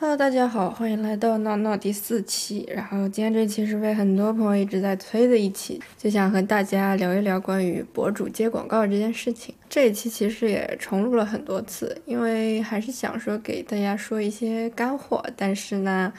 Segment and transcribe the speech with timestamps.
[0.00, 2.66] 哈喽大家好，欢迎来到闹闹第四期。
[2.74, 9.54] 然后今天这期是被很多朋友一直在催的一期，就想和大家聊一聊关于博主接广告这件事情。
[9.68, 16.10] 这一期其实也重录了很多次，因为还是想说给大家说一些干货，但是呢，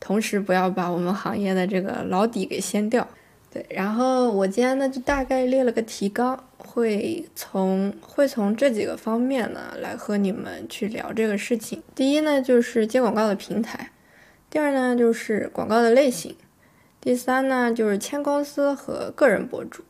[0.00, 3.06] 同时不要把我们行业的这个老底给掀掉。
[3.50, 11.82] 对，然后我今天呢就大概列了个提纲，会从会从这几个方面呢来和你们去聊这个事情。
[11.94, 13.90] 第一呢就是接广告的平台，
[14.50, 16.36] 第二呢就是广告的类型，
[17.00, 19.82] 第三呢就是签公司和个人博主。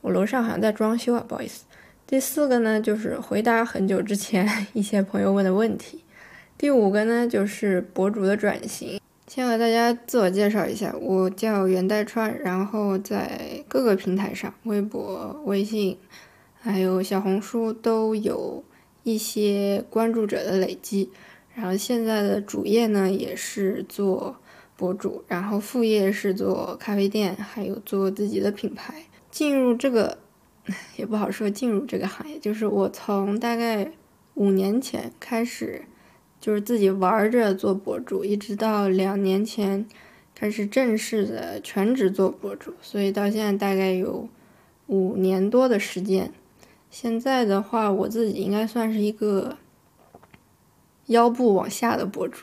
[0.00, 1.64] 我楼上好像在装修啊，不好意思。
[2.06, 6.04] 第四个呢就是回答很久之前 一些朋友问的问题，
[6.58, 9.00] 第五个呢就是博主的转型。
[9.34, 15.98] 先和大家自我介绍一下，我叫袁代川，然后在各个平台上，微博、微信，
[16.60, 18.62] 还有小红书都有
[19.02, 21.10] 一些关注者的累积。
[21.52, 24.36] 然后现在的主业呢也是做
[24.76, 29.02] 博主，然后副业是做咖啡店，还有做自己的品牌。
[29.32, 30.16] 进入这个
[30.94, 33.90] 也不好说，进入这个行业，就是我从大概
[34.34, 35.86] 五年前开始。
[36.44, 39.86] 就是自己玩着做博主，一直到两年前
[40.34, 44.28] 开始正式的全职做博主，所以到现在大概有
[44.88, 46.30] 五年多的时间。
[46.90, 49.56] 现在的话，我自己应该算是一个
[51.06, 52.42] 腰部往下的博主。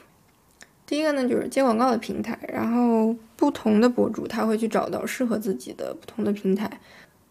[0.87, 6.81] 第一个呢，就是接广告的平台，然后不同的博主他会去找到适合自己的不同的平台。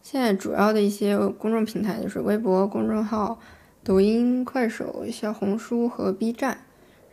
[0.03, 3.41] 现在主要的一些公众平台就是微博公众号。
[3.83, 6.59] 抖音、快手、小红书和 B 站，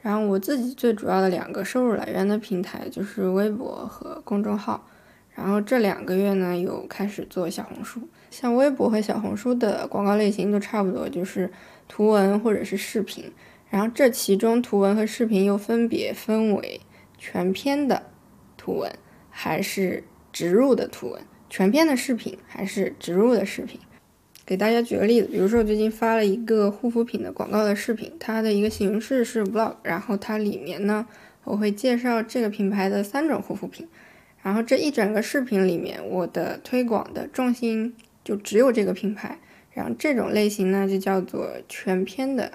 [0.01, 4.85] 然后我自己最主要的两个收入来源的平台就是微博和公众号，
[5.33, 11.49] 然后这两个月呢有开始做小红书，像微博和小红书的广告类型都差不多，就是
[11.87, 13.31] 图文或者是视频，
[13.69, 16.81] 然后这其中图文和视频又分别分为
[17.17, 18.03] 全篇的
[18.57, 18.91] 图文
[19.29, 23.79] 还是植入的图文，全篇的视频还是植入的视频。
[24.47, 31.05] 给大家举个例子，比如说我最近发了一个护肤品的广告的视频，它的一个形式是 vlog，然后它里面呢，
[31.43, 33.85] 我会介绍这个品牌的三种护肤品，
[34.41, 37.93] 然后这一整个视频里面，我的推广的重心
[38.23, 39.37] 就只有这个品牌，
[39.73, 42.49] 然后这种类型呢就叫做全篇的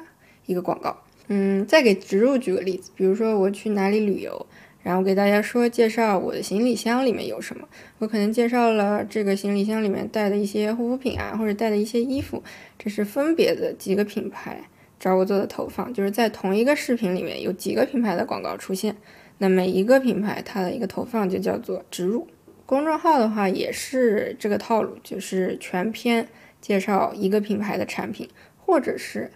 [0.46, 0.96] 一个广告。
[1.28, 4.46] 嗯，再给植入举个例子，比如说我去哪里旅游。
[4.82, 12.42] 然后给大家说介绍我的行李箱里面有什么，我可能介绍了这个行李箱里面带的一些护肤品啊，或者带的一些衣服，
[12.78, 18.96] 这是分别的几个品牌找我做的投放，就是在同一个视频里面有几个品牌的广告出现，
[19.38, 22.26] 那每一个品牌它的一个投放就叫做植入。
[22.66, 26.26] 公众号的话也是这个套路，就是全篇
[26.60, 29.30] 介绍一个品牌的产品，或者是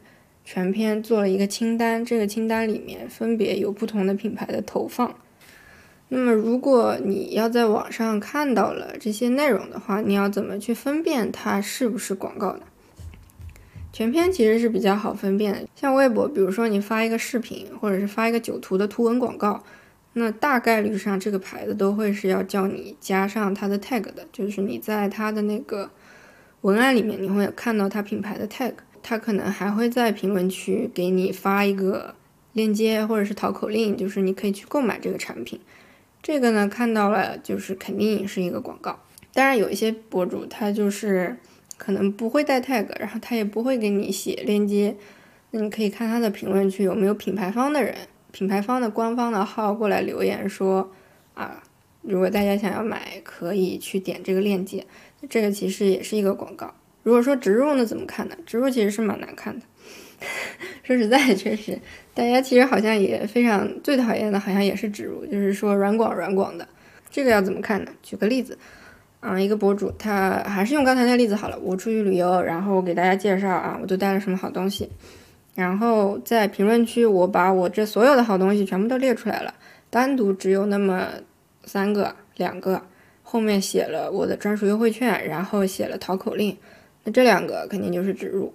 [0.45, 5.15] 全篇做了一个清单，这个清单里面分别有不同的品牌的投放。
[6.09, 12.61] 那么，如果你要在网上看到了这些内容的话，你要怎么去分辨它是不是广告呢？
[13.93, 15.67] 全篇其实是比较好分辨的。
[15.75, 19.65] 像微博，比如说你发一个视频，或者是发一个九图的图文广告，
[20.13, 25.91] 那大概率上这个牌子都会是要叫你加上它的 tag 的，就是你在它的那个
[26.61, 32.15] 文案里面你会看到它品牌的 tag，它可能还会在评论区给你发一个
[32.53, 35.59] 链接或者是淘口令，就是你可以去购买这个产品。
[36.27, 38.99] 这个呢，看到了就是肯定也是一个广告。
[39.33, 41.37] 当然有一些博主他就是
[41.77, 44.97] 可能不会带 tag，然后他也不会给你写链接。
[45.53, 47.95] 那你可以看他的评论区有没有品牌方的人，
[48.33, 50.91] 品牌方的官方的号过来留言说
[51.35, 51.63] 啊，
[52.03, 54.85] 如果大家想要买，可以去点这个链接。
[55.31, 56.75] 这个其实也是一个广告。
[57.05, 58.37] 如果说植入呢，怎么看呢？
[58.45, 59.65] 植入其实是蛮难看的。
[60.83, 61.79] 说实在，确实，
[62.15, 66.67] 大家其实好像也非常最讨厌的，好像也是植入，就是说软广软广的，
[67.11, 67.91] 这个要怎么看呢？
[68.03, 68.57] 举个例子，
[69.21, 74.89] 嗯，一个博主他还是用刚才那例子好了，我出去旅游，然后给大家介绍啊，我都带了什么好东西，
[75.55, 79.53] 然后在评论区我把我这所有的好东西全部都列出来了，
[79.91, 81.09] 单独只有那么
[81.65, 82.81] 三个两个，
[83.23, 86.57] 后面写了我的专属优惠券，然后写了淘口令，
[87.03, 88.53] 那这两个肯定就是植入。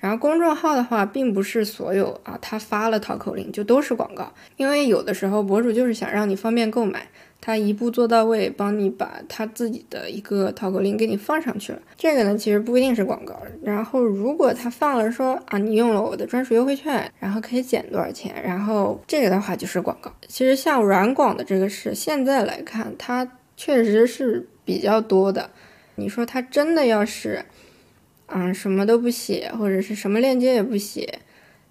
[0.00, 7.08] 然后公众号的话，并不是所有啊，他发了淘口令就都是广告，因为有的时候博主就是想让你方便购买，
[7.40, 11.80] 他一步做到位，帮你把他自己的一个淘口令给你放上去了。
[11.96, 13.34] 这个呢，其实不一定是广告。
[13.64, 20.12] 然后如果他放了说啊，你用了我的专属优惠券，然后可以减多少钱，然后这个的话就是广告。
[20.28, 25.50] 其实像软广的这个事，现在来看，它确实是比较多的。
[25.96, 27.44] 你说他真的要是。
[28.28, 31.20] 嗯，什么都不写，或者是什么链接也不写，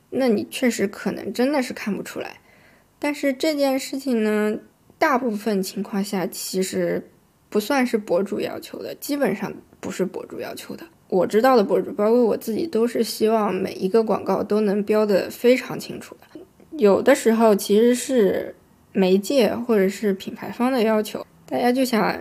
[0.09, 2.37] 那你确实可能真的是看不出来。
[2.99, 4.57] 但是这件事情呢，
[4.97, 7.07] 大部分情况下其实
[7.49, 10.83] 不算是博主要求的，基本上不是博主要求的。
[11.09, 16.39] 我知道的博主，包括我自己，都是希望每一个广告都能标的非常清楚的。
[16.71, 18.55] 有的时候其实是
[18.91, 22.19] 媒介或者是品牌方的要求，大家就想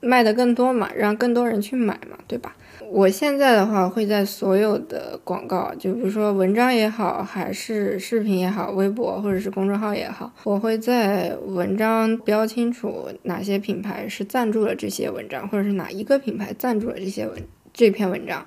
[0.00, 2.56] 卖的更多嘛，让更多人去买嘛，对吧？
[2.92, 17.40] 我现在的话会在所有的广告，就比如说文章也好，还是视频也好，微博或者是公众号也好，我会在文章标清楚哪些品牌是赞助了这些文章，或者是哪一个品牌赞助了这些文。
[17.72, 18.44] 这篇文章，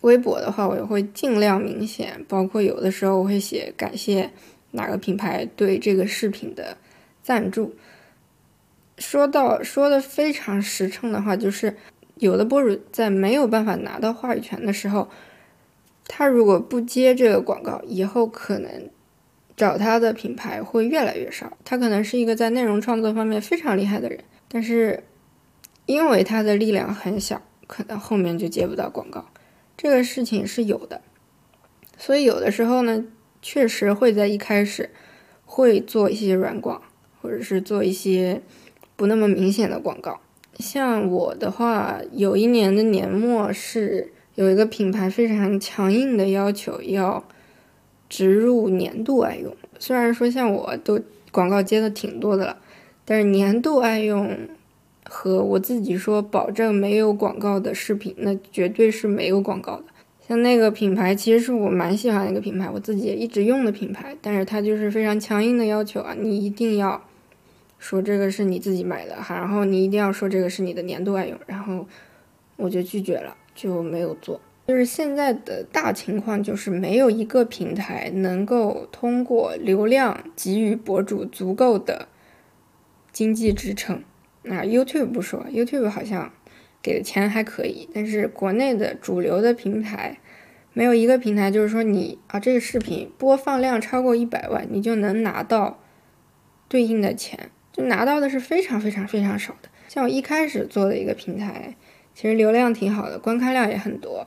[0.00, 4.30] 微博的话，我也会尽量明显，包括有的时候我会写感谢
[4.72, 6.76] 哪个品牌对这个视频的
[7.22, 7.76] 赞助。
[8.98, 11.76] 说到说的非常实诚的话，就是
[12.20, 15.08] 有的博主在没有办法拿到话语权的时候，
[16.06, 18.88] 他如果不接这个广告，以后可能
[19.56, 21.58] 找他的品牌会越来越少。
[21.64, 25.02] 他可能是一个在内容创作方面非常厉害的人，但是
[25.86, 27.42] 因为他的力量很小。
[27.66, 29.26] 可能后面就接不到广告，
[29.76, 31.02] 这个事情是有的，
[31.96, 33.04] 所以有的时候呢，
[33.40, 34.90] 确实会在一开始
[35.44, 36.82] 会做一些软广，
[37.22, 38.42] 或者是做一些
[38.96, 40.18] 不那么明显的广告。
[40.60, 47.24] 像我的话，有一年的年末是有一个品牌非常强硬的要求要
[48.08, 51.00] 植入年度爱用，虽然说像我都
[51.32, 52.56] 广告接的挺多的了，
[53.04, 54.36] 但是年度爱用。
[55.12, 59.84] 和我自己说保证没有广告的视频，那绝对是没有广告的。
[60.28, 67.02] 像那个品牌，其实是我蛮喜欢的一个品牌，我自己也一直用的品牌，但是它就是非常强硬的要求啊，你一定要
[67.80, 71.84] 说这个是你自己买的哈，然后你一定要说这个是你的年度爱用，然后
[72.56, 74.40] 我就拒绝了，就没有做。
[74.68, 82.06] 就是现在的大情况就是没有一个平台能够通过流量给予博主足够的
[83.10, 84.04] 经济支撑。
[84.42, 86.30] 那 YouTube 不说，YouTube 好像
[86.80, 90.18] 给的钱还可以，但是国内的主流的平台
[90.72, 95.80] 没有一个平台就是说你啊这个视频播放量超过一百万，你就能拿到
[96.68, 99.68] 对应的钱，就拿到的是非常非常非常少的。
[99.88, 101.74] 像我一开始做的一个平台，
[102.14, 104.26] 其实流量挺好的，观看量也很多，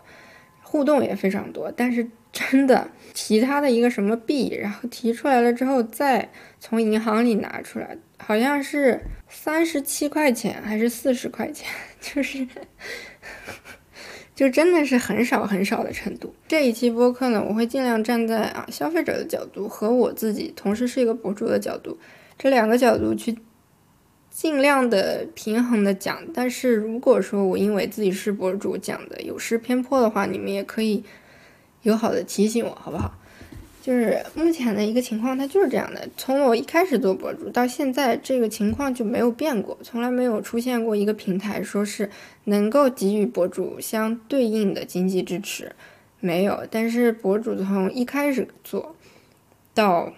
[0.61, 6.29] 互动也非常多，但是真的其他的一个什么币，然后提出来了之后再
[6.59, 7.97] 从银行里拿出来。
[8.25, 11.67] 好像是三十七块钱还是四十块钱，
[11.99, 12.47] 就是，
[14.33, 16.33] 就真的是很少很少的程度。
[16.47, 21.97] 这一期播客呢，我会尽量站在啊消费者的角度和我自己同时是一个博主的角度，
[22.43, 23.37] 这两个角度去
[24.29, 26.21] 尽量的平衡的讲。
[26.33, 31.05] 但是如果说我因为自己是博主讲的有失偏颇的话，你们也可以
[31.83, 33.17] 友好的提醒我，好不好？
[33.81, 36.05] 就是目前的一个情况，它就是这样的。
[36.17, 42.09] 从我一开始做博主到现在，这个情况就没有变过，从来没有出现过一个平台说是
[42.43, 45.71] 能够给予博主相对应的经济支持，
[46.19, 46.67] 没有。
[46.69, 48.93] 但是博主从一开始做
[49.73, 50.11] 到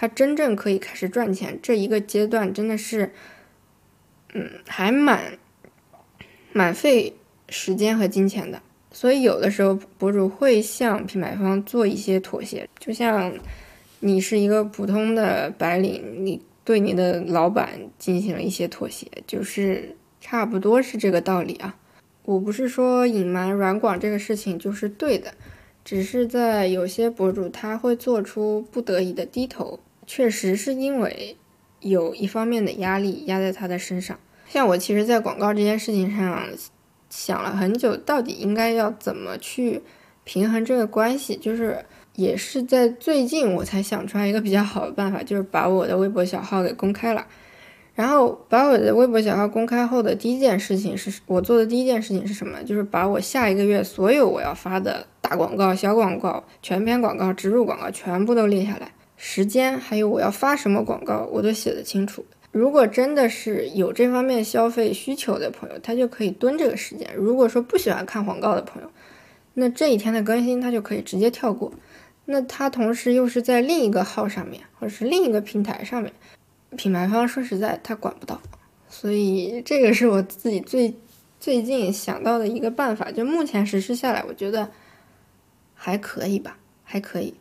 [0.00, 3.10] 他真正可以开始赚钱这一个阶段，真的是，
[4.32, 5.36] 嗯，还蛮
[6.52, 7.16] 蛮费
[7.48, 8.62] 时间和金钱的。
[8.92, 13.32] 所以有的时候博主会向品牌方做一些妥协，就像
[13.98, 21.74] 你是一个普通的白领，你对你的老板进行了一些妥协，就是差不多是这个道理啊。
[22.24, 25.34] 我不是说隐瞒软广这个事情就是对的，
[25.84, 31.36] 只是在有些博主他会做出不得已的低头，确实是因为
[31.78, 34.18] 有一方面的压力压在他的身上。
[34.48, 36.48] 像我其实，在广告这件事情上。
[37.10, 39.80] 想了很久，到底应该要怎么去
[40.24, 41.34] 平衡这个关系？
[41.34, 41.82] 就是
[42.16, 47.26] 也是在最近我才想出来一个比较好的办法，就是把我的微博小号给公开了。
[47.94, 52.62] 然后把我的微博小号公开后的第一件事情是我做的第一件事情是什么？
[52.62, 62.24] 就是把我下一个月所有我要发的大广告、小广告、全篇广告、植入广告全部都列下来，时间还有我要发什么广告我都写得清楚。
[62.52, 67.06] 如果真的是有这方面消费需求的朋友，他就可以蹲这个时间。
[67.14, 68.90] 如果说不喜欢看广告的朋友，
[69.54, 71.70] 那这一天的更新他就可以直接跳过。
[72.24, 76.12] 那他同时又是在另一个号上面，或者是另一个平台上面，
[76.76, 78.40] 品牌方说实在他管不到。
[78.88, 80.94] 所以这个是我自己最
[81.38, 84.70] 最近想到的一个办法，就目前实施下来，我觉得
[85.74, 87.34] 还可以吧，还可以。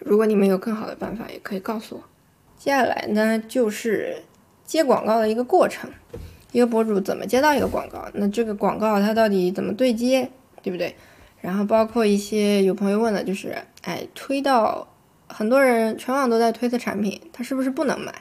[0.00, 2.02] 如果你们有更好的办法，也可以告诉我。
[2.58, 4.22] 接下来呢，就是
[4.64, 5.90] 接广告的一个过程。
[6.52, 8.08] 一个博主怎么接到一个广告？
[8.14, 10.30] 那这个广告它到底怎么对接，
[10.62, 10.94] 对不对？
[11.42, 14.88] 然后包括一些有朋友问的，就是，哎，推到
[15.28, 18.14] 很多人全网都在推的产品，它是不是不能买？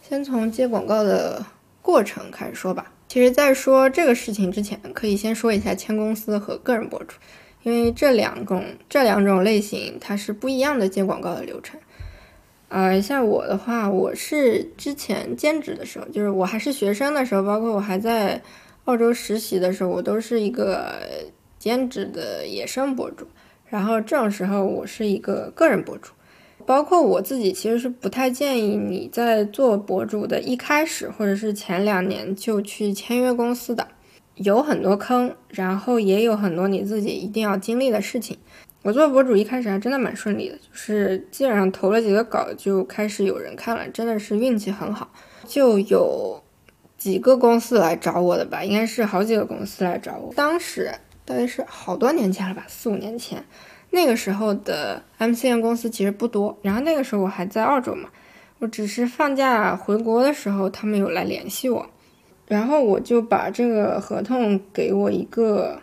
[0.00, 1.44] 先从接广告的
[1.80, 2.92] 过程开始说吧。
[3.08, 7.16] 其实，在说这个事情之前，可以先说一下签公司和个人博主，
[7.62, 11.78] 因为这两种这两种类型它是不一样的接广告的流程。
[12.68, 18.40] 呃，像我的话，我是之前兼职的时候，就是我还是学生的时候，包括我还在
[18.86, 20.94] 澳洲实习的时候，我都是一个
[21.58, 23.26] 兼职的野生博主。
[23.66, 26.12] 然后这种时候，我是一个个人博主。
[26.64, 33.88] 包括我自己，其实是不太建议你在做博主的一开始，或者是前两年就去签约公司的，
[34.36, 38.38] 有很多坑，然后也有很多你自己一定要经历的事情。
[38.82, 45.12] 我做博主一开始还真的蛮顺利的，就是基本上投了几个稿就开始有人看了，真的是运气很好，
[45.46, 46.42] 就有
[46.98, 50.32] 几个公司来找我的吧，应该是好几个公司来找我。
[50.34, 50.90] 当时
[51.24, 53.44] 大概是好多年前了吧，四五年前。
[53.94, 58.08] 那个时候的 MCN 公司其实不多，然后那个时候我还在澳洲嘛，
[58.58, 61.86] 我只是放假回国的时候，他们有来联系我，
[62.48, 65.80] 然后我就把这个合同给我一个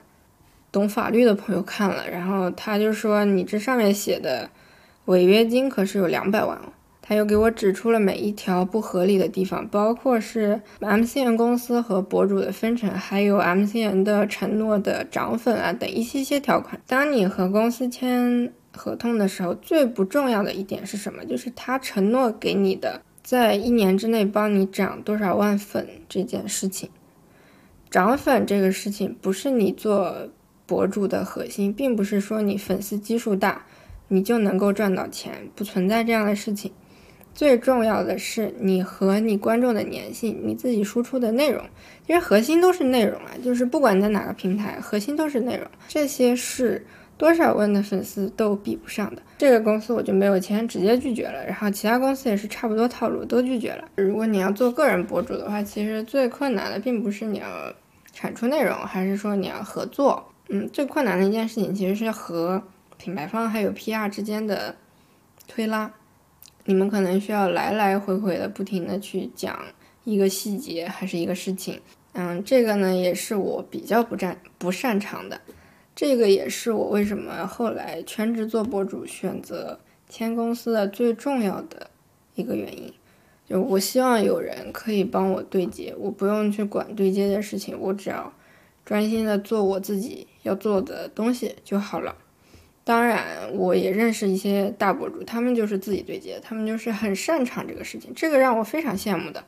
[0.72, 4.50] 懂法律的朋友看了，然后他就说你这上面写的
[5.06, 6.74] 违约金可是有两百万哦。
[7.02, 16.80] 他又给我指出了每一条不合理的地方，包括是 MCN 公司和博主的分成，还有 MCN 的承诺的涨粉啊等一些些条款。
[16.86, 21.26] 当你和公司签合同的时候，最不重要的一点是什么？
[21.26, 26.90] 就是他承诺给你的，在一年之内帮你涨多少万粉这件事情。
[27.88, 30.30] 涨粉这个事情不是你做
[30.66, 33.68] 博主的核心，并不是说你粉丝基数大，
[34.08, 36.72] 你就能够赚到钱，不存在这样的事情。
[37.36, 41.64] 最重要的是你和你观众的粘性，你自己输出的内容，
[42.08, 46.84] 其实核心都是内容啊，就是不管在哪个平台，核心都是内容，这些是
[47.20, 49.22] 多少万的粉丝都比不上的。
[49.38, 51.46] 这个公司我就没有签，直接拒绝了。
[51.46, 53.84] 然后其他公司也是差不多套路，都拒绝了。
[53.96, 57.74] 如果你要做个人博主的话，其实最困难的并不是你要
[58.14, 60.32] 产出内容，还是说你要合作。
[60.48, 62.64] 嗯，最困难的一件事情其实是和
[62.98, 64.74] 品牌方还有 PR 之间的
[65.46, 65.92] 推拉。
[66.64, 69.60] 你们可能需要来来回回的不停的去讲
[70.06, 71.80] 一个细节还是一个事情，
[72.14, 75.40] 嗯，这个呢也是我比较不擅不擅长的，
[76.00, 79.78] 这个也是我为什么后来全职做博主选择
[80.08, 81.90] 签公司的最重要的
[82.36, 82.94] 一个原因，
[83.46, 88.32] 就我希望有人可以帮我对接，我不用去管对接的事情，我只要
[88.86, 92.16] 专心的做我自己要做的东西就好了。
[92.86, 99.44] 当然，我也认识一些大博主，他们就是自己对接，他们就是很擅长这个事情，这个让我非常羡慕的。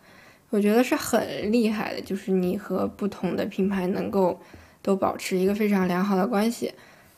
[0.49, 4.37] 我觉得是很厉害的，就是你和不同的品牌能够
[4.81, 6.73] 都保持一个非常良好的关系，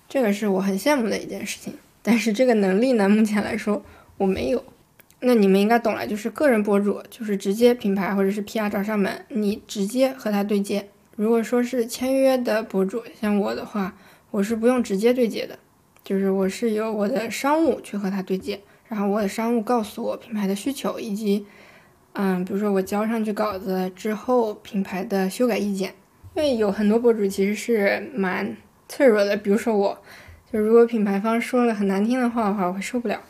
[0.07, 1.73] 这个是我很羡慕的一件事情。
[2.01, 3.83] 但是这个能力呢，目前来说
[4.17, 4.63] 我没有。
[5.21, 10.89] 那你们应该懂了，就是个人博主，就是直接品牌或者是 PR 找上门，你直接和他对接。
[11.15, 13.95] 如果说是签约的博主，像我的话，
[14.31, 15.57] 我是不用直接对接的。
[16.03, 21.45] 就是我是由我的商务去和他对接，然后我的商务告诉我品牌的需求，以及，
[22.11, 25.93] 嗯，比如说我交上去稿子之后品牌的修改意见。
[26.35, 28.55] 因为有很多博主其实是蛮
[28.89, 29.97] 脆弱的，比如说我，
[30.51, 33.21] 就如果品牌方说了很难听的话的话，我会受不了。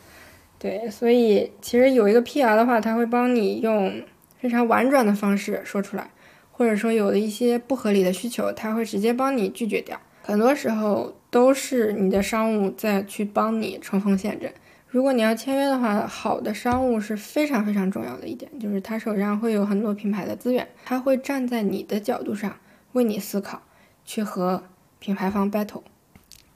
[0.58, 4.02] 对，所以其实有一个 PR 的话，他会帮你用
[4.38, 6.10] 非常婉转的方式说出来，
[6.50, 10.00] 或者说有的一些不合理的需求，他会直接帮你拒绝掉。
[10.22, 14.50] 很多时候都是你的商务在去帮你冲锋陷阵。
[14.88, 22.56] 如果你要签约的话，好的商务是非常非常重要的一点，就是他手上会有很多品牌的资源，他会站在你的角度上
[22.94, 23.62] 为你思考，
[24.04, 24.64] 去和
[24.98, 25.82] 品牌方 battle。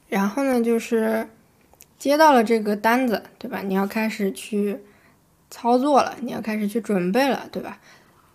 [0.09, 1.29] 然后呢，就是
[1.99, 3.61] 接到了这个单子，对吧？
[3.61, 4.79] 你要开始去
[5.51, 7.79] 操作了，你要开始去准备了，对吧？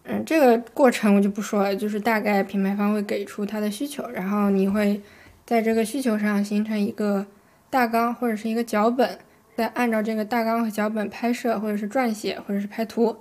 [0.04, 5.02] 嗯，这个过程我就不说了，就是大概品牌方会给出他的需求，然后你会。
[5.46, 7.28] 在这个需求上形成一个
[7.70, 9.20] 大纲或者是一个脚本，
[9.58, 13.18] 再按照这个大纲和脚本拍摄或者是撰写或者是拍图，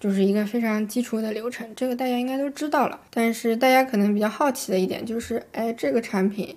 [0.00, 1.68] 就是一个非常基础的流程。
[1.74, 3.00] 这个大家应该都知道了。
[3.10, 6.56] 但是大家可能比较好奇的一点就是，哎，这个产品，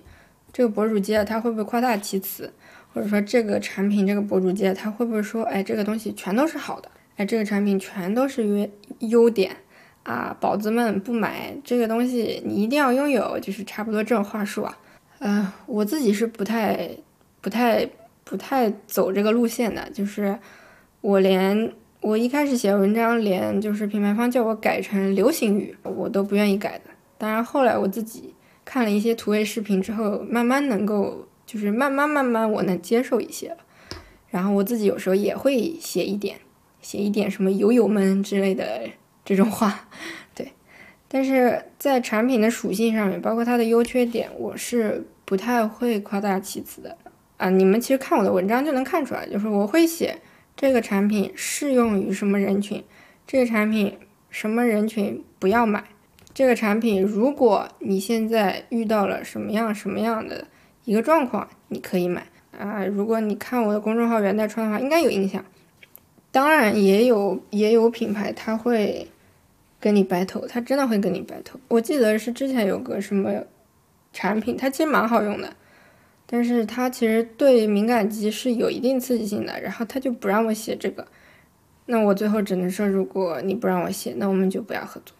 [0.52, 2.52] 这个博主接他会不会夸大其词？
[2.94, 6.90] 或者说这个产品这个博主接他会不会说，哎，这个东西全都是好的？
[7.16, 8.68] 哎，这个产品全都是优
[9.00, 9.56] 优点
[10.02, 14.78] 啊，宝子们不买这个东西，你一定要拥有，就是差不多这种话术啊。
[15.20, 16.90] 呃，我自己是不太、
[17.40, 17.88] 不太、
[18.24, 20.38] 不太走这个路线的，就是
[21.00, 21.72] 我连
[22.02, 26.90] 我一开始写文章，连就是品牌方叫我改成流行语，我都不愿意改的。
[27.16, 33.58] 当然后来我自己看了一些图为视频之后，慢慢能够，就是慢慢慢慢我能接受一些了。
[34.28, 36.36] 然后我自己有时候也会写一点，
[36.80, 38.80] 写一点什么友友们之类的
[39.24, 39.88] 这种话，
[40.34, 40.50] 对。
[41.06, 46.98] 但是在产品的属性上面，包括它的优缺点，我是不太会夸大其词的
[47.36, 47.48] 啊。
[47.48, 50.18] 你们其实看我的文章就能看出来，就是我会写
[50.56, 52.84] 这个产品适用于什么人群，
[53.26, 53.98] 这个产品
[54.30, 55.84] 什么人群不要买，
[56.32, 60.46] 这个产品如果你现在遇到了什么样什么样的
[60.84, 62.26] 一个状况，你可以买。
[62.58, 65.42] 啊，如果你看我的公众号元代川的话，应该有印象。
[66.30, 69.08] 当然也有也有品牌，他会
[69.80, 71.58] 跟你 battle，他真的会跟你 battle。
[71.68, 73.30] 我记得是之前有个什么
[74.12, 75.56] 产品，它其实蛮好用的，
[76.32, 81.06] 但是它其实对敏感肌是有一定刺激性的，然后他就不让我写这个。
[81.84, 85.14] 那我最后只能说，如果你不让我写，那我们就不要合作。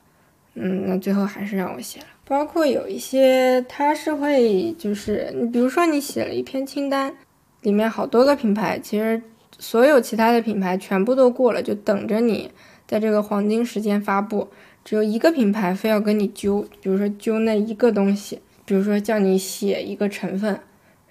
[0.54, 2.06] 嗯，那最后还是让我写了。
[2.24, 7.14] 包括有一些，他是会就是你比如说你写了一篇清单。
[7.60, 9.22] 里面好多个品牌，其实
[9.56, 12.50] 所有其他的品牌全部都过了，就等着你
[12.88, 14.48] 在这个黄金时间发布。
[14.84, 20.58] 只有一个品牌非要跟你揪，比如说揪那一个东西，比如说叫你写一个成分，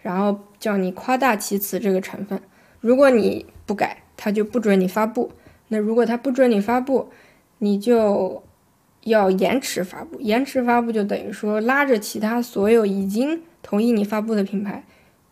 [0.01, 2.41] 然后叫你夸大其词这个成分。
[2.79, 5.31] 如果你不改，他就不准你发布。
[5.67, 7.10] 那如果他不准你发布，
[7.60, 8.43] 你就
[9.03, 10.20] 要延迟发布。
[10.20, 14.84] 延迟发布就等于说拉着其他所有已经同意你发布的品牌。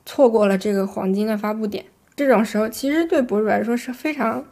[0.06, 1.86] 错过了这个黄金的发布点，
[2.16, 4.44] 这种时候其实对博主来说是非常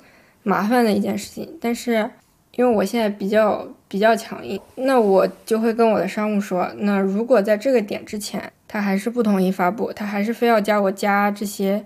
[0.43, 1.57] 麻烦的一件事情。
[1.59, 2.09] 但是
[2.55, 11.85] 因为我现在比较比较强硬，那我就会跟我的商务说，那如果在这个点之前他还是不同意发布，他还是非要加我加这些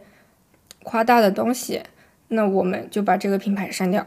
[0.84, 1.82] 夸大的东西，
[2.30, 4.06] 那我们就把这个品牌删掉，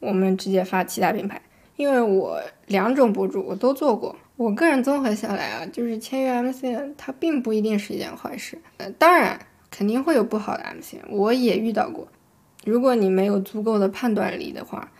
[0.00, 1.40] 我们直接发其他品牌。
[1.76, 4.14] 因为我两种博主我都做过。
[4.36, 8.58] 我个人综合下来啊，就是签约 MCN 它并不一定是一件坏事。
[8.76, 9.38] 呃，当然
[9.70, 12.08] 肯定会有不好的 MCN，我也遇到过。
[12.64, 14.90] 如果你没有足够的判断力的话，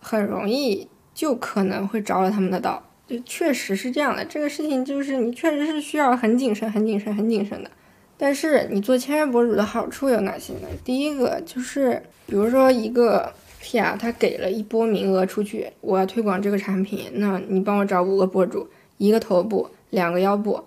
[0.00, 2.82] 很容易就可能会着了他们的道。
[3.20, 7.70] 确实是这样的，这个事情就是你确实是需要很谨慎、很谨慎、很谨慎的。
[8.16, 10.68] 但是你做签约博主的好处有哪些呢？
[10.84, 13.32] 第一个就是，比如说一个。
[13.62, 13.94] P.R.
[13.98, 20.64] 他给了一波名额出去，我要推广这个产品，那你帮我找五个博主，一个头部，两个腰部，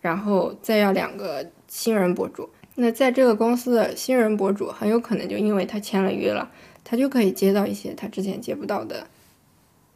[0.00, 2.50] 然后再要两个新人博主。
[2.74, 6.50] 那在这个公司的新人博主很有可能就因为他签了约了，
[6.82, 9.06] 他就可以接到一些他之前接不到的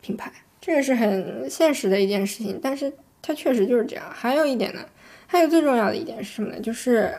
[0.00, 0.32] 品牌，
[0.62, 2.58] 这个是很现实的一件事情。
[2.62, 4.04] 但是它确实就是这样。
[4.10, 4.80] 还有一点呢，
[5.26, 6.58] 还有最重要的一点是什么呢？
[6.60, 7.12] 就是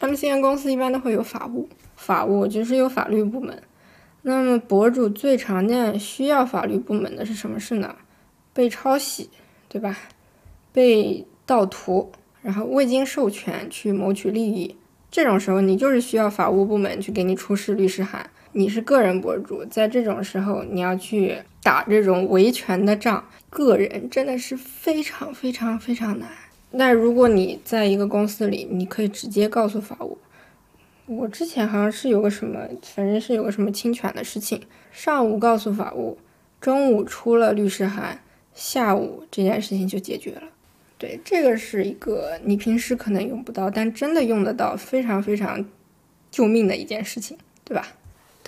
[0.00, 3.62] M.C.N 公司一般都会有法务，法务就是有法律部门。
[4.22, 7.96] 那么，博主最常见需要法律部门的是什么事呢？
[8.52, 9.30] 被抄袭，
[9.68, 9.96] 对吧？
[10.72, 12.10] 被盗图，
[12.42, 14.76] 然后未经授权去谋取利益，
[15.10, 18.28] 这种时候你就是需要法务部门去给你出示律师函。
[18.52, 26.26] 你是个人博主，在这种时候你要去打这种维权的仗，个人真的是非常非常非常难。
[26.70, 30.16] 那如果你在一个公司里，你可以直接告诉法务。
[31.04, 36.16] 我之前好像是有个什么，反正是有个什么侵权的事情，上午告诉法务，
[36.58, 38.18] 中午出了律师函，
[38.54, 40.44] 下午这件事情就解决了。
[40.96, 45.62] 对，这个是一个你平时可能用不到，但真的用得到，非常非常
[46.30, 47.88] 救命的一件事情，对吧？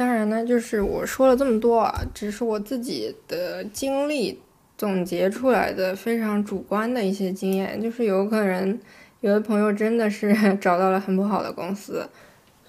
[0.00, 4.40] 当然呢，就是我说了这么多啊，只是我自己的经历
[4.78, 8.80] 总结出来的非常主观的一些经验，就是有可能
[9.20, 12.08] 有的朋友真的是 找到了很不好的公司。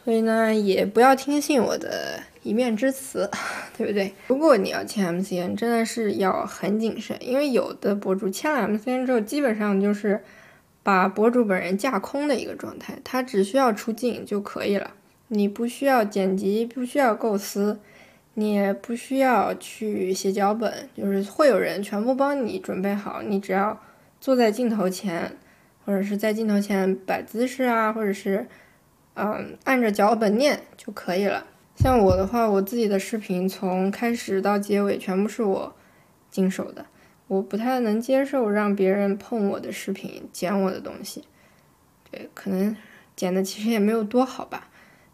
[0.03, 3.29] 所以呢，也不要听信我的一面之词，
[3.77, 4.11] 对不对？
[4.27, 10.21] 如果你要签 MCN，真的是要很谨慎，因为有的博主签了 MCN 之后，基本上就是
[10.83, 14.91] 把博主本人架空的一个状态，他只需要出镜就可以了，
[15.31, 17.79] 你不需要剪辑，不需要构思，
[18.33, 23.81] 你也不需要去写脚本，就是会有人全部帮你准备好，你只要
[24.19, 25.37] 坐在镜头前，
[25.85, 28.47] 或者是在镜头前摆姿势啊，或者是。
[29.13, 31.45] 嗯，按着脚本念就可以了。
[31.75, 35.75] 像我的话，我自己的视频从开始到结尾全部是我
[36.29, 36.85] 经手的。
[37.27, 41.25] 我不太能接受让别人碰我的视频、剪我的东西。
[42.09, 42.73] 对，可能
[43.13, 44.69] 剪的其实也没有多好吧。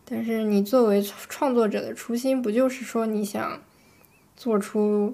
[0.09, 3.61] 但是你作为创作者的初心，不就是说你想
[4.37, 5.13] 做出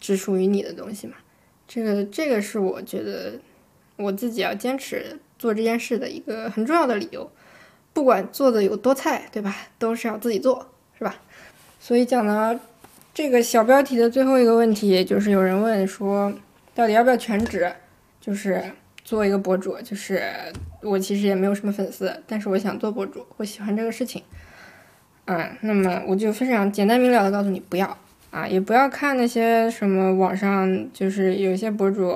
[0.00, 1.14] 只属于你的东西吗？
[1.68, 3.34] 这个，这个是我觉得
[3.96, 7.30] 我自己要坚持做这件事的一个很重要的理由。
[7.92, 9.54] 不管做的有多菜，对吧？
[9.78, 10.66] 都是要自己做，
[10.98, 11.20] 是吧？
[11.78, 12.58] 所以讲呢，
[13.14, 16.32] 这个小标题的最后一个问题，就是有人问说，
[16.74, 17.72] 到底要不要全职？
[18.20, 18.72] 就是
[19.04, 20.22] 做一个博主，就是
[20.82, 24.22] 我其实也没有什么粉丝，但是我想做博主，我喜欢这个事情。
[25.24, 27.96] 嗯，那么我就非常简单明了的告诉你，不要
[28.30, 32.14] 啊，也不要看那些什么网上就是有些博主，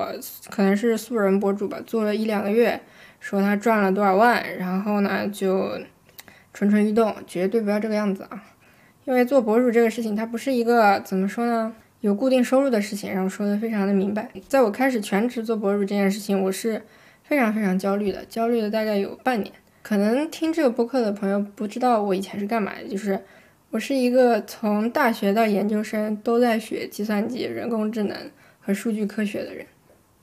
[0.51, 2.81] 可能是素人博主吧，做了一两个月，
[3.21, 5.79] 说他赚了多少万，然后呢就
[6.53, 8.43] 蠢蠢欲动，绝对不要这个样子啊！
[9.05, 14.31] 因为做博主这个事情，它不是一个怎么说呢，有固定收入的事情，然后说的非常的明白。
[14.49, 16.83] 在我开始全职做博主这件事情，我是
[17.25, 19.53] 非常非常焦虑的，焦虑了大概有半年。
[19.83, 23.21] 可能听这个播客的朋友不知道我以前是干嘛的，就是
[23.71, 28.17] 我是一个从大学到研究生都在学计算机、人工智能
[28.61, 29.65] 和数据科学的人。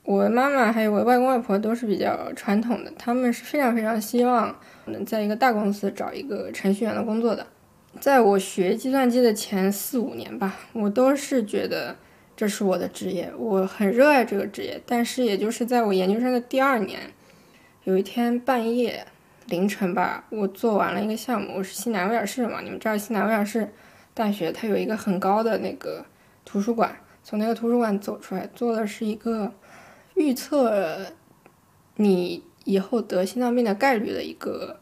[0.03, 4.53] 我妈妈还有我外公外婆都是比较传统的，他们是非常非常希望
[4.87, 7.47] 能在一个大公司找一个程序员的工作的。
[7.99, 11.95] 在我学计算机的前四五年吧，我都是觉得
[12.35, 14.81] 这是我的职业，我很热爱这个职业。
[14.85, 17.11] 但是也就是在我研究生的第二年，
[17.83, 19.07] 有一天半夜。
[19.47, 21.57] 凌晨吧，我做完了一个项目。
[21.57, 23.69] 我是西南威尔士嘛，你们知道西南威尔士
[24.13, 26.05] 大学它有一个很高的那个
[26.45, 29.51] 图书馆，从那个图书馆走出来，做的是一个
[30.15, 30.97] 预测
[31.97, 34.79] 你以后得心脏病的概率的一个，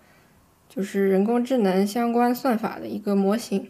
[0.73, 3.69] 就是人工智能相关算法的一个模型。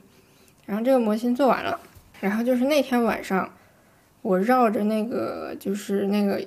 [0.68, 1.80] 然后这个模型做完了，
[2.20, 3.52] 然后就是那天晚上，
[4.22, 6.40] 我绕着那个就是那个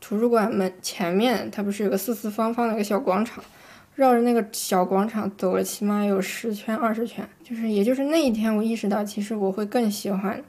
[0.00, 3.42] 图书馆门前面，它不是有个四四方方的一个小广场。
[3.96, 10.44] 绕着那个小广场走了起码有十圈二十圈，就是也就是那一天，我意识到其实我会更喜欢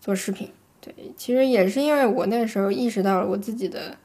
[0.00, 0.48] 做视频。
[0.80, 3.96] 对，其实也是因为我那时候意识到了我自己的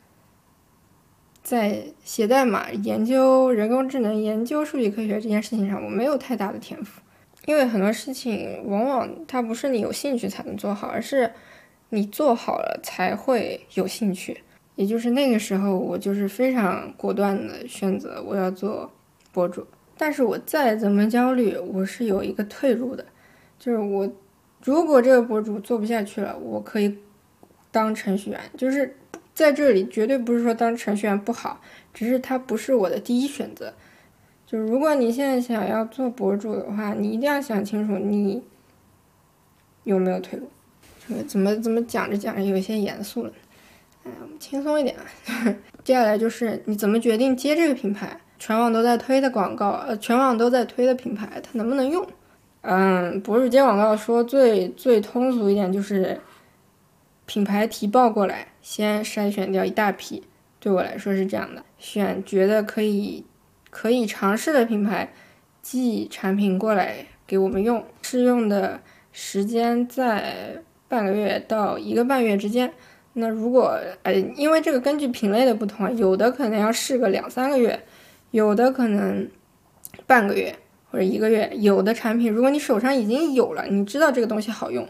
[1.47, 7.01] 在写代码、研究人工智能、研究数据科学这件事情上，我没有太大的天赋。
[7.45, 11.31] 因为很多事情往往它不是你有兴趣才能做好，而是
[11.91, 14.43] 你做好了才会有兴趣。
[14.75, 18.91] 也就是那个时候，我就是非常果断的选择我要做
[19.31, 19.65] 博主。
[19.97, 23.05] 但是我再怎么焦虑，我是有一个退路的，
[23.57, 24.11] 就是我
[24.61, 26.97] 如果这个博主做不下去了，我可以
[27.71, 28.41] 当程序员。
[28.57, 28.97] 就是
[29.37, 31.61] 在这里绝对不是说当程序员不好，
[31.93, 33.71] 只是它不是我的第一选择。
[34.47, 38.41] 就是如果你现在想要做博主的话，你一定要想清楚你
[39.83, 40.49] 有没有退路。
[41.27, 43.31] 怎么怎么讲着讲着有些严肃了。
[44.03, 44.95] 哎，我们轻松一点，
[45.85, 48.19] 接下来就是你怎么决定接这个品牌？
[48.39, 52.03] 全网都在推的广告，呃，全网都在推的品牌，它能不能用？
[52.61, 56.19] 嗯，博主接广告说最最通俗一点就是
[57.27, 60.21] 品牌提报过来，先筛选掉一大批，
[60.59, 63.23] 对我来说是这样的，选觉得可以
[63.69, 65.13] 可以尝试的品牌
[65.61, 68.81] 寄产品过来给我们用，试用的
[69.13, 72.69] 时间在半个月到一个半月之间。
[73.13, 77.81] 那如果呃，因为这个根据品类的不同啊，有的可能要试个两三个月，
[78.31, 79.29] 有的可能
[80.05, 80.53] 半个月
[80.91, 81.49] 或者一个月。
[81.55, 84.85] 有的产品，如果你手上已经有了，你知道这个东西好用，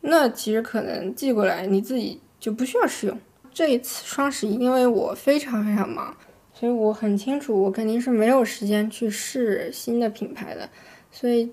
[0.00, 3.16] 那其实可能寄过来你自己就不需要试用。
[3.54, 6.16] 这一次双十一，因为我非常非常忙，
[6.52, 10.68] 所以我很清楚我肯定是没有时间去试新的品牌的，
[11.12, 11.52] 所以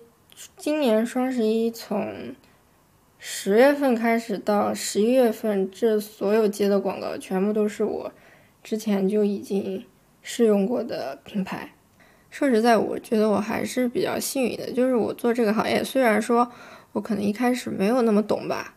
[0.58, 2.34] 今年双十一从。
[3.21, 8.13] 十月份开始到十一月份，这所有接的广告全部都是我
[8.63, 9.86] 之前就已经
[10.21, 11.73] 试用过的品牌。
[12.30, 16.49] 说实在，我觉得我还是比较幸运的，就是我做这个行业，虽然说
[16.93, 18.73] 我可能一开始没有那么懂吧，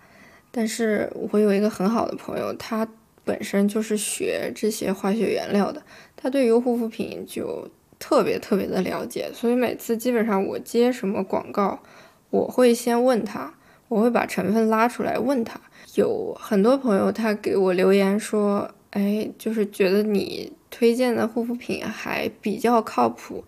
[0.53, 2.87] 但是我有一个很好的朋友，他
[3.25, 5.83] 本身就是学这些化学原料的，
[6.15, 11.83] 他对于护肤品就特别特别的了解，所以每次基本上我接什么广告，
[12.31, 13.55] 我会先问他。
[13.88, 15.61] 我会把成分拉出来问他，
[15.97, 23.45] 有很多朋友他给我留言说，哎，就是觉得你推荐的护肤品还比较靠谱，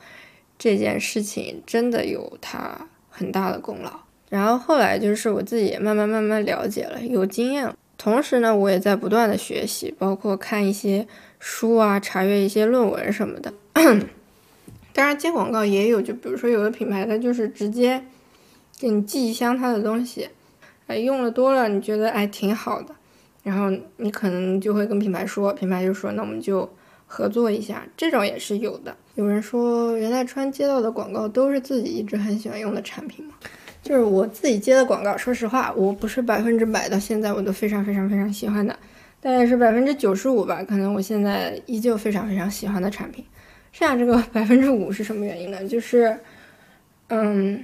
[0.59, 4.01] 这件事情真的有他很大的功劳。
[4.35, 7.77] 然后后来就是我自己也慢慢慢慢了解了，有经验了。
[7.97, 11.07] 同时呢，我也在不断的学习，包括看一些
[11.39, 13.55] 书啊，查阅一些论文什么的。
[14.93, 18.05] 当然接广告也有，就比如说有的品牌它就是直接。
[18.77, 20.29] 给你寄一箱他的东西，
[20.89, 22.93] 哎，用了多了，你觉得哎挺好的，
[23.45, 26.69] 然后你可能就会跟品牌说，品牌就说那我们就
[27.07, 28.95] 合作一下，这种也是有的。
[29.15, 33.35] 有人说袁代川接到的广告都是自己一直很喜欢用的产品吗？
[33.85, 38.77] 就是我自己接的广告，说实话，我不是百分之百到现在我都非常非常非常喜欢的，
[39.21, 43.23] 大概是百分之九十五吧，可能我现在依旧非常非常喜欢的产品，
[43.73, 45.63] 剩下这个 百分之五是什么原因呢？
[45.69, 46.19] 就是，
[47.09, 47.63] 嗯。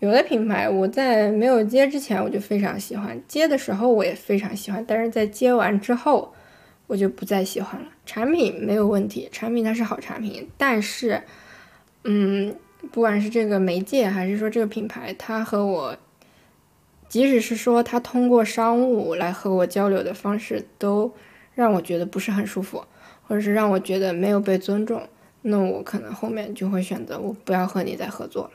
[0.00, 6.34] 有的品牌我在没有接之前我就非常喜欢，接的时候我也非常喜欢，但是在接完之后
[6.86, 7.86] 我就不再喜欢了。
[8.04, 11.18] 产品没有问题，产品它是好产品，但是，
[12.04, 12.54] 嗯，
[12.90, 15.96] 不管是这个媒介还是说这个品牌，它和我，
[17.08, 21.12] 即使是说它通过商务来和我交流的方式，都
[21.54, 22.84] 让我觉得不是很舒服，
[23.26, 25.02] 或者是让我觉得没有被尊重，
[25.42, 28.50] 那我可能后面就会选择我不要和你再合作了。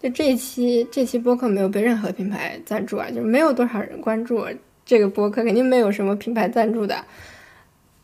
[0.00, 4.46] 就这一期这期播客没有被任何品牌赞助啊，就没有多少人关注
[4.86, 7.04] 这个播客，肯定没有什么品牌赞助的。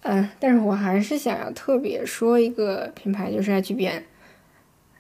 [0.02, 4.04] 嗯，但是我还是想要特别说一个品牌，就是 H 边。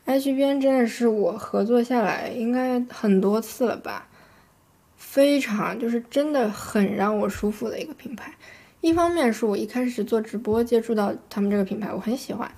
[0.04, 4.08] H 边真的是我合作下来应该很多次了吧，
[4.96, 8.34] 非常就是真的很让我舒服的一个品牌。
[8.80, 12.48] 一方面是我一开始做直播接触到他们这个品牌，我很喜欢；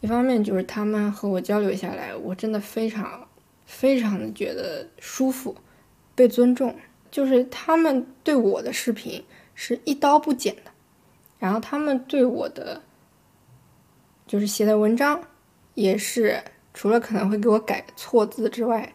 [0.00, 3.26] 一方面就是他们和我交流下来，我真的非常。
[3.66, 5.56] 非常的觉得舒服，
[6.14, 6.76] 被尊重，
[7.10, 10.70] 就是他们对我的视频是一刀不剪的，
[11.38, 12.82] 然后他们对我的
[14.26, 15.18] 就是写的文章
[15.72, 18.92] 也是除了可能会给我改错字之外，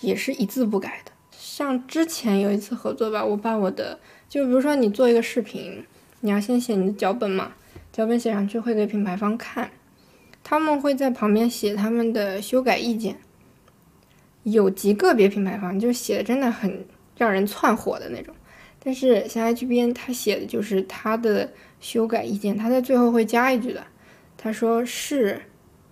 [0.00, 1.12] 也是一字不改的。
[1.30, 5.84] 像之前有一次合作吧，我把我的就比如说你做一个视频，
[6.20, 7.52] 你要先写你的脚本嘛，
[7.92, 9.70] 脚本写上去会给品牌方看，
[10.42, 13.16] 他们会在旁边写他们的修改意见。
[14.42, 18.34] 有极个别品牌方就写的真的很让人窜火的那种，
[18.82, 23.86] 但是像 HBN 他写的就是他的修改意见，他在最后会加一句的，
[24.38, 25.42] 他说是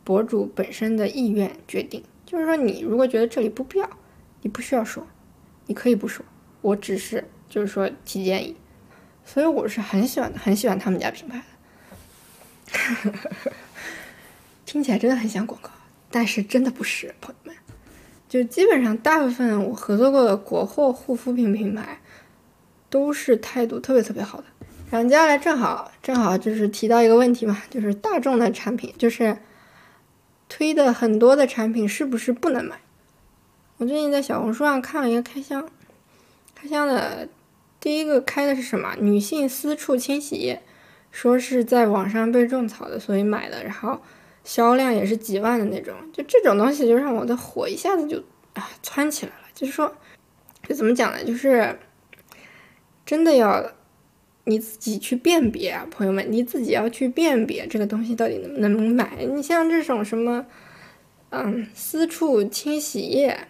[0.09, 3.91] 博主本身的意愿决定，就是说你如果觉得这里不必要，
[4.41, 5.07] 你不需要说，
[5.67, 6.25] 你可以不说，
[6.63, 8.57] 我只是就是说提建议，
[9.23, 11.45] 所以我是很喜欢很喜欢他们家品牌
[13.05, 13.13] 的，
[14.65, 15.69] 听起来真的很像广告，
[16.11, 17.55] 但是真的不是，朋友们。
[18.31, 22.01] 就基本上大部分我合作过的国货护肤品品牌，
[22.89, 24.45] 都是态度特别特别好的。
[24.89, 29.37] 然后接下来正好正好就是提到一个问题嘛，就是大众的产品，就是
[30.49, 32.81] 推的很多的产品是不是不能买？
[33.77, 35.69] 我最近在小红书上看了一个开箱，
[36.55, 37.29] 开箱的
[37.79, 38.95] 第一个开的是什么？
[38.99, 40.63] 女性私处清洗液，
[41.11, 44.01] 说是在网上被种草的，所以买的，然后。
[44.45, 48.17] 销量也是几万的那种，就这种东西就让我的火一下子就
[48.55, 49.43] 啊窜起来了。
[49.53, 49.95] 就是说，
[50.63, 51.23] 这怎么讲呢？
[51.23, 51.79] 就是
[53.05, 53.71] 真的要
[54.49, 59.25] 你自己去辨别啊，朋友们，你自己要去辨别这个东西到底能不能买。
[59.27, 60.47] 你像这种什么，
[61.29, 63.47] 嗯，私处清洗液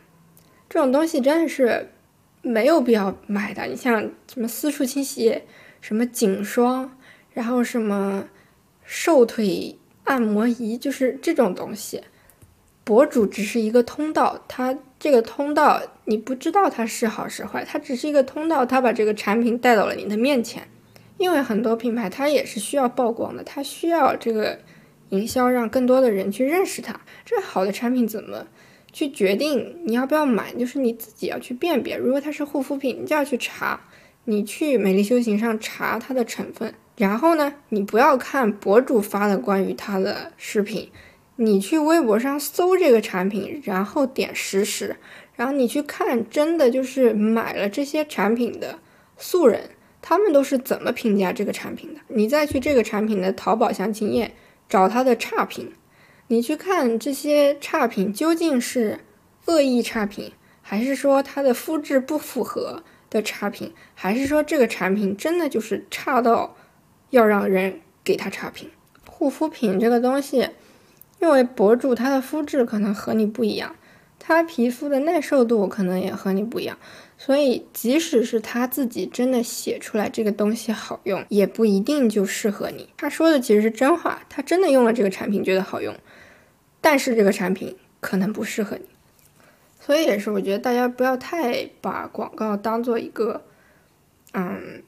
[0.69, 1.89] 这种东西真的是
[2.43, 3.65] 没有必要买的。
[3.67, 5.47] 你像什么私处清洗液，
[5.81, 6.99] 什么颈霜，
[7.33, 8.29] 然后什么
[8.85, 9.79] 瘦腿。
[10.03, 12.03] 按摩仪就是这种东西，
[12.83, 20.67] 博主只是一个通道，它这个通道你不知道它是好是坏，它只是一个通道，它把这个产品带到了你的面前。
[21.19, 24.59] 因为很多品牌它也是需要曝光的，它需要这个
[25.11, 26.99] 营销让更多的人去认识它。
[27.25, 28.47] 这好的产品怎么
[28.93, 30.55] 去决定你要不要买？
[30.55, 31.97] 就是你自己要去辨别。
[31.97, 33.81] 如果它是护肤品，你就要去查，
[34.25, 36.73] 你去美丽修行上查它的成分。
[36.97, 40.91] 然后呢，你不要看博主发的关于它的视频，
[41.37, 44.97] 你去微博上搜这个产品，然后点实时，
[45.37, 48.79] 然后你去看真的就是买了这些产品的
[49.17, 49.71] 素人，
[50.01, 52.01] 他们都是怎么评价这个产品的。
[52.09, 54.35] 你再去这个产品的淘宝详情页
[54.69, 55.73] 找它的差评，
[56.29, 59.01] 你去看这些差评究竟是
[59.47, 60.33] 恶意差评，
[60.63, 66.57] 还是说它的肤质不符合的差评，还是说这个产品真的就是差到。
[67.11, 68.69] 要让人给他差评，
[69.07, 70.51] 护肤品这个东西，
[71.23, 73.75] 因为博主他的肤质可能和你不一样，
[74.19, 76.77] 他皮肤的耐受度可能也和你不一样，
[77.19, 82.89] 所以即使是他自己真的写出来这个东西好用，也不一定就适合你。
[82.97, 85.95] 他说的其实是真话，他真的用了这个产品觉得好用，
[86.81, 88.87] 但是这个产品可能不适合你。
[89.81, 93.43] 所以也是我觉得大家不要太把广告当做一个，
[94.33, 94.83] 嗯。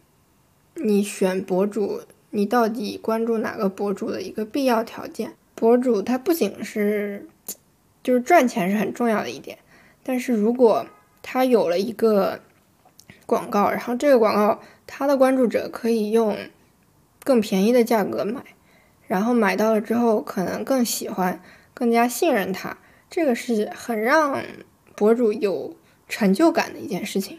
[0.83, 5.35] 你选博主，你到底关注哪个博主的一个必要条件？
[5.55, 7.29] 博主他不仅是，
[8.03, 9.59] 就是赚钱是很重要的一点，
[10.03, 10.87] 但是如果
[11.33, 12.41] 他有了一个
[13.25, 16.37] 广告，然后这个广告他的关注者可以用
[17.23, 18.43] 更便宜的价格买，
[19.07, 21.41] 然后买到了之后可能更喜欢、
[21.73, 22.77] 更加信任他，
[23.09, 24.43] 这个是很让
[24.97, 25.77] 博主有
[26.09, 27.39] 成就感的一件事情。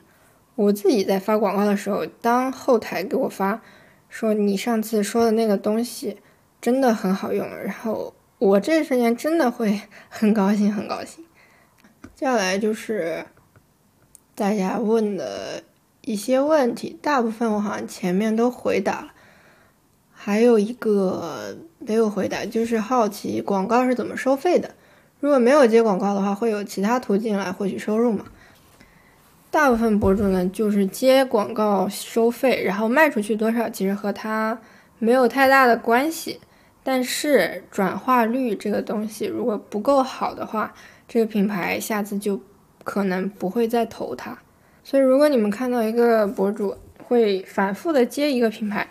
[0.56, 3.62] 我自己在发广告的时候，当后台给我发
[4.08, 6.20] 说你上次说的那个东西
[6.62, 11.26] 真的很好用，然后我这瞬间真的会很高兴，很高兴。
[12.16, 13.26] 接下来就是
[14.36, 15.64] 大家问的
[16.02, 19.08] 一些问题，大部分我好像前面都回答了，
[20.12, 24.72] 还有一个没有回答，就是好奇广告是怎么收费的。
[25.20, 28.26] 如果没有接广告的话，会有其他途径来获取收入嘛？
[29.52, 34.58] 大部分博主呢，就是接广告收费，然后卖出去多少，其实和他
[34.98, 36.40] 没有太大的关系。
[36.84, 40.74] 但是转化率这个东西如果不够好的话，
[41.08, 42.42] 这个品牌下次就
[42.84, 44.38] 可能不会再投它。
[44.84, 48.88] 所以如果你们看到一个博主会反复的接一个品牌，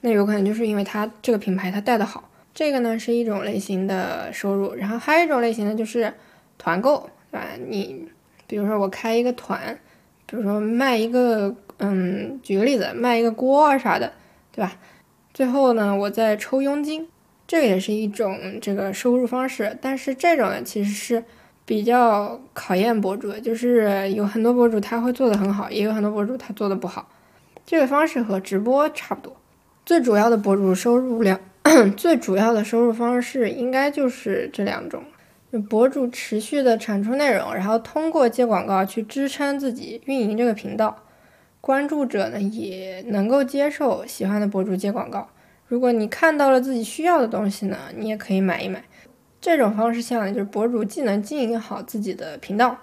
[0.00, 2.28] 那有可能就是因为他这个品牌他带的好。
[2.54, 6.12] 这个呢是一种类型的收入，然后还有一种类型的就是
[6.56, 7.46] 团购，对吧？
[7.68, 8.06] 你
[8.46, 9.76] 比如说我开一个团，
[10.26, 14.12] 比如说卖一个，嗯，举个例子，卖一个锅啊啥的，
[14.52, 14.76] 对吧？
[15.32, 17.08] 最后呢，我再抽佣金。
[17.46, 21.24] 这个也是一种这个收入方式，但是这种呢其实是
[21.66, 27.08] 比较考验博主的，就是有很多博主他会做的很好，也有很多博主他做的不好。
[27.64, 29.34] 这个方式和直播差不多。
[29.86, 31.40] 最主要的博主收入量，
[31.96, 35.02] 最主要的收入方式应该就是这两种：
[35.68, 40.98] 博主持续的产出内容，然后通过接广告去支撑自己运营这个频道。
[41.60, 45.26] 关注者呢也能够接受喜欢的博主接广告。
[45.66, 48.84] 如果你看到了自己需要的东西呢，你也可以买一买。
[49.44, 52.74] 这种方式下呢，就是博主既能经营好自己的频道，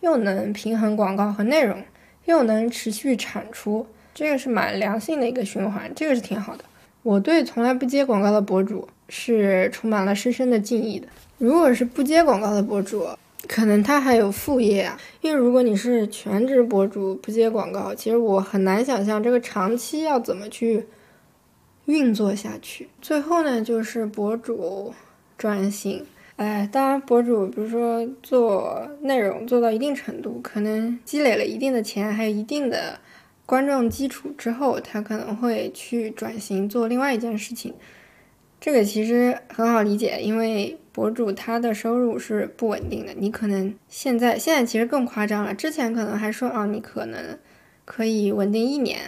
[0.00, 1.82] 又能平衡广告和内容，
[2.24, 6.64] 又能持续产出，这个是蛮良性的一个循环，这个是挺好的。
[7.02, 11.06] 我对从来不接广告的博主是充满了深深的敬意的。
[11.36, 13.06] 如果是不接广告的博主，
[13.46, 20.86] 可能他还有副业啊，因为如果你是全职博主不接广告，其实我很难想象这个长期要怎么去。
[21.84, 24.92] 运作下去，最后呢就是博主
[25.36, 26.04] 转型。
[26.36, 33.00] 哎，当然，博主比如说做内容做到一定程度，可能积累了一定的钱，还有一定的
[33.46, 37.72] 观众基础之后，他可能会去转型做另外一件事情。
[38.60, 43.12] 这个其实很好理解，因为博主他的收入是不稳定的。
[43.16, 47.38] 你可能现在现在其实更夸张了，之前可能还说啊，你可能
[47.84, 49.00] 可以稳定一年。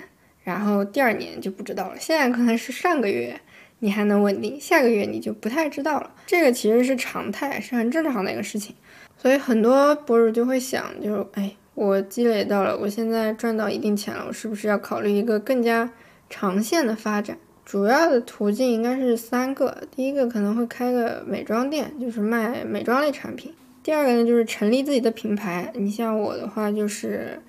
[0.44, 3.38] 然后第二年就不知道了，现在可能是上个月
[3.80, 6.10] 你还能稳定，下个月你就不太知道了。
[6.26, 8.74] 这个其实是常态，是很正常的一个事情。
[9.16, 15.90] 所以很多博主就会想，就是哎，我积累到了，我现在赚到一定钱了，我是不是要考虑一个更加
[16.28, 17.38] 长线的发展？
[17.64, 27.40] 主要的途径应该是三个，第一个可能会开个美妆店，就是卖美妆类产品；第二个呢就是成立自己的品牌，你像我的话就是。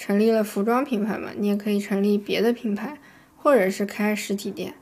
[0.00, 2.96] 成立了服装品牌嘛，你也可以成立别的品牌，
[3.36, 4.74] 或者是开实体店。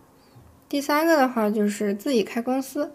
[0.69, 2.93] 第三个的话就是自己开公司。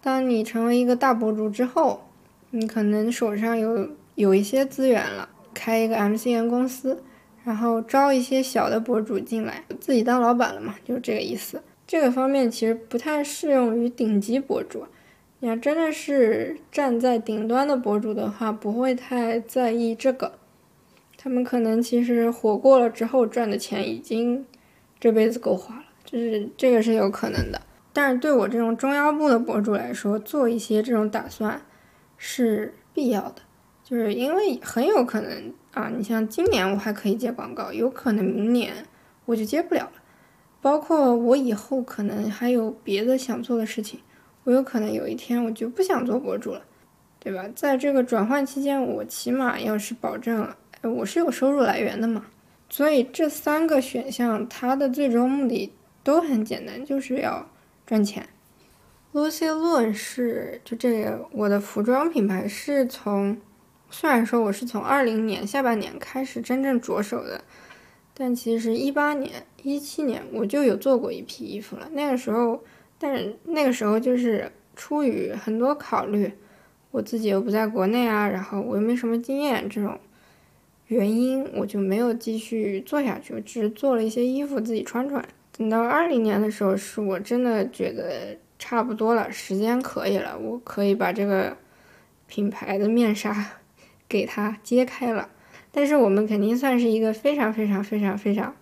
[0.00, 2.04] 当你成为一个大博主之后，
[2.50, 7.02] 你可能手上有有一些资源了，开一个 MCN 公司，
[7.44, 11.62] 然后招一些小的博主进来，自己当老板了嘛，就是这个意思。
[11.86, 14.84] 这个方面其实不太适用于顶级博主。
[15.40, 20.32] 你要真的是站在顶端的博主的话，不会太在意这个。
[21.16, 24.46] 他们可能其实火过了之后赚的钱已经
[25.00, 27.60] 这辈子够花了，就是这个是有可能的。
[27.92, 31.60] 但是对我这种中腰部的博主来说，做一些这种打算
[32.16, 33.42] 是必要的，
[33.84, 38.72] 就是因为很有可能啊，你像今年我还可以接广告，有可能明年
[39.26, 39.92] 我就接不了了。
[40.62, 44.00] 包括我以后可能还有别的想做的事情，
[44.44, 46.62] 我有可能有一天我就不想做博主了，
[47.20, 47.44] 对吧？
[47.54, 50.48] 在这个转换期间，我起码要是保证。
[50.82, 52.26] 我是有收入来源的嘛，
[52.70, 55.72] 所以这三个选项它的最终目的
[56.08, 57.46] 都很简单，就是要
[57.84, 58.26] 赚钱。
[59.12, 63.36] Lucy Lun 是就这个我的服装品牌是从，
[63.90, 67.44] 虽然说我是从二零年下半年开始真正着手的，
[68.14, 71.90] 但其实一八年、一七年我就有做过一批衣服了。
[71.92, 72.64] 那个时候，
[72.98, 76.32] 但是那个时候就是出于很多考虑，
[76.90, 80.00] 我自己又不在国内啊，然后我又没什么经验这种。
[80.86, 85.22] 原因我就没有继续做下去，我只是做了一些衣服自己穿穿。
[85.58, 91.56] 等到二零年的时候，是我真的觉得差不多了，时间可以了，我可以把这个
[92.26, 93.34] 品牌的面纱
[94.08, 95.28] 给它揭开了。
[95.70, 98.54] 但是我们肯定算是一个非常非常非常非常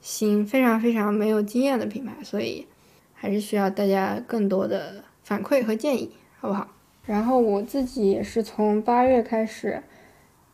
[0.00, 2.66] 新、非常非常没有经验的品牌，所以
[3.12, 6.68] 还是需要大家更多的反馈和建议，好不好？
[7.04, 9.82] 然后我自己也是从八月开始。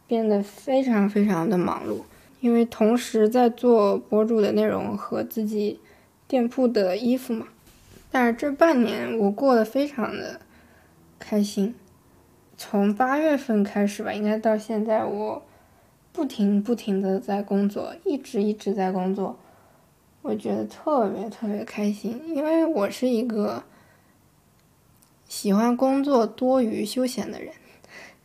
[0.07, 2.01] 变得非常非常的忙碌，
[2.41, 5.79] 因为同时在做博主的内容和自己
[6.31, 7.49] 店铺的衣服嘛。
[8.09, 10.41] 但是这半年我过得非常的
[11.19, 11.75] 开心，
[12.57, 15.43] 从八月份开始吧，应该到现在我
[16.13, 19.37] 不停不停的在工作，一直一直在工作，
[20.23, 23.65] 我觉得特别特别开心，因为我是一个
[25.29, 27.53] 喜欢工作多于休闲的人。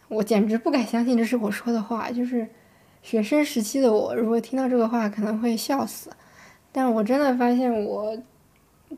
[0.08, 2.48] 我简直不敢相信这是我说的话，就是
[3.02, 6.12] 学生时期的我，如果听到这个话可能会笑死。
[6.76, 8.18] 但我真的发现，我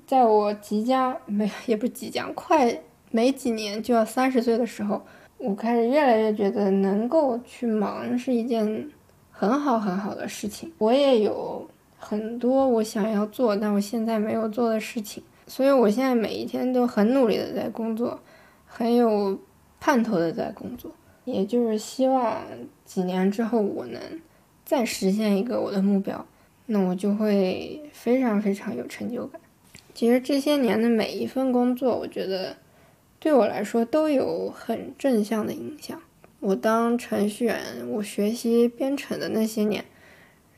[0.08, 5.00] 在我即将没也不是即将快没几年就要三十岁的时候，
[5.38, 8.90] 我开始越来越觉得能够去忙是一件
[9.30, 10.74] 很好很好的事情。
[10.80, 11.70] 我也有
[12.00, 18.20] 很多我想要做但我现在没有做的事情，所以我现在每一天都很努力的在工作，
[18.66, 19.40] 很有。
[19.80, 20.90] 盼头的在工作，
[21.24, 22.42] 也就是希望
[22.84, 24.02] 几年之后我能
[24.66, 26.26] 再实现一个我的目标，
[26.68, 29.42] 那我就会非常非常有成就感。
[29.94, 32.56] 其实这些年的每一份工作，我觉得
[33.20, 36.00] 对我来说都有很正向的影响。
[36.40, 37.60] 我当程序员，
[37.90, 39.84] 我学习编程的那些年，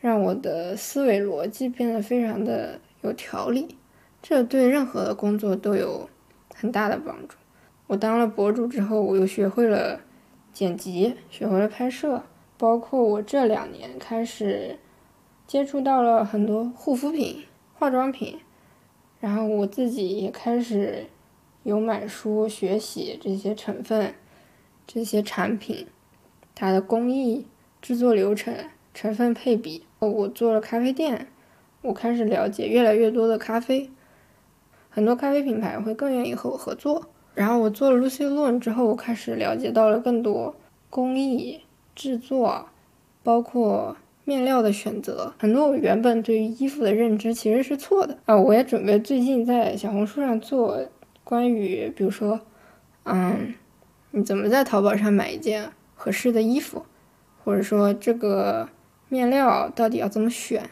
[0.01, 3.77] 让我的思维逻辑变得非常的有条理，
[4.21, 6.09] 这对任何的工作都有
[6.53, 7.37] 很大的帮助。
[7.87, 10.01] 我当了博主之后，我又学会了
[10.51, 12.23] 剪辑，学会了拍摄，
[12.57, 14.77] 包括我这两年开始
[15.49, 17.43] 接触到了很多护肤品、
[17.73, 18.37] 化妆品，
[19.19, 21.07] 然后我自己也开始
[21.63, 24.13] 有买书学习这些成分、
[24.85, 25.87] 这些产品，
[26.53, 27.47] 它的工艺、
[27.81, 28.53] 制作流程、
[28.93, 29.87] 成分配比。
[29.97, 31.25] 我做了咖啡店，
[31.81, 33.89] 我开始了解越来越多的咖啡，
[34.91, 37.07] 很多咖啡品牌会更愿意和我合作。
[37.33, 40.53] 然后我做了 Lucy Lone 之后，我开始了解到了更多
[40.91, 41.61] 工艺
[41.95, 42.67] 制作，
[43.23, 43.97] 包括
[44.29, 45.33] 面料的选择。
[45.39, 48.37] 很多我原本对于衣服的认知其实是错的啊！
[48.37, 50.85] 我也准备最近在小红书上做
[51.23, 52.39] 关于，比如说，
[53.05, 53.55] 嗯，
[54.11, 56.85] 你怎么在淘宝上买一件合适的衣服，
[57.43, 58.69] 或者说这个
[59.07, 60.69] 面料到底要怎么选，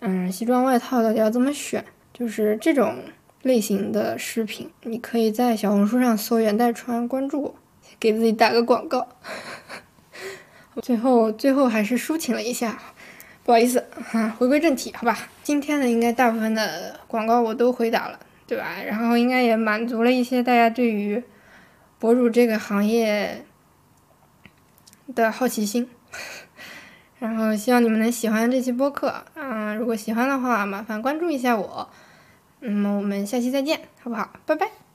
[0.00, 2.96] 嗯，西装外套到底要怎么选，就是这种。
[3.42, 7.54] 类型的视频，你可以在小红书上搜“袁代川”，关注我，
[8.00, 9.06] 给自己打个广告。
[10.82, 12.78] 最后，最后还是抒情了一下，
[13.44, 14.28] 不好意思哈。
[14.38, 15.18] 回归正题，好吧。
[15.42, 18.76] 今天的应该大部分的广告我都回答了，对吧？
[18.86, 21.22] 然后应该也满足了一些大家对于
[21.98, 23.44] 博主这个行业
[25.14, 25.88] 的好奇心。
[27.18, 31.88] 然后希望你们能喜欢这期播客，嗯，如果喜欢的话，麻烦关注一下我。
[32.60, 34.30] 那么我们下期再见，好不好？
[34.44, 34.85] 拜拜。